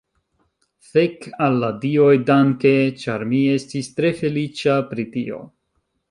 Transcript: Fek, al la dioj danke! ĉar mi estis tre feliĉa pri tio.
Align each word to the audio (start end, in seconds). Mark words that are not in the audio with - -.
Fek, 0.93 1.25
al 1.47 1.59
la 1.63 1.67
dioj 1.83 2.15
danke! 2.29 2.71
ĉar 3.01 3.25
mi 3.33 3.41
estis 3.57 3.91
tre 3.99 4.11
feliĉa 4.23 4.79
pri 4.93 5.05
tio. 5.17 5.43